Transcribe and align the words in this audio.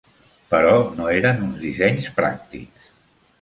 Però 0.53 0.71
no 0.99 1.09
eren 1.17 1.43
uns 1.49 1.61
dissenys 1.67 2.09
pràctics. 2.17 2.89